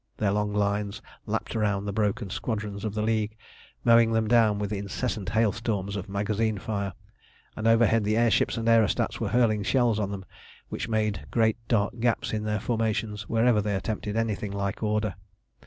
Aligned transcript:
Their 0.17 0.31
long 0.31 0.51
lines 0.51 0.99
lapped 1.27 1.53
round 1.53 1.87
the 1.87 1.93
broken 1.93 2.31
squadrons 2.31 2.83
of 2.83 2.95
the 2.95 3.03
League, 3.03 3.37
mowing 3.83 4.13
them 4.13 4.27
down 4.27 4.57
with 4.57 4.73
incessant 4.73 5.29
hailstorms 5.29 5.95
of 5.95 6.09
magazine 6.09 6.57
fire, 6.57 6.93
and 7.55 7.67
overhead 7.67 8.03
the 8.03 8.17
air 8.17 8.31
ships 8.31 8.57
and 8.57 8.67
aerostats 8.67 9.19
were 9.19 9.29
hurling 9.29 9.61
shells 9.61 9.99
on 9.99 10.09
them 10.09 10.25
which 10.69 10.89
made 10.89 11.27
great 11.29 11.57
dark 11.67 11.99
gaps 11.99 12.33
in 12.33 12.45
their 12.45 12.59
formations 12.59 13.29
wherever 13.29 13.61
they 13.61 13.75
attempted 13.75 14.15
anything 14.17 14.51
like 14.51 14.81
order. 14.81 15.13